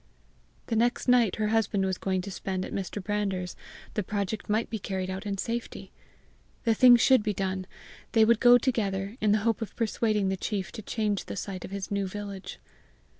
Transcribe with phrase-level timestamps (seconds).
[0.65, 3.03] The next night her husband was going to spend at Mr.
[3.03, 3.55] Brander's:
[3.93, 5.91] the project might be carried out in safety!
[6.63, 7.67] The thing should be done!
[8.13, 11.63] They would go together, in the hope of persuading the chief to change the site
[11.65, 12.57] of his new village!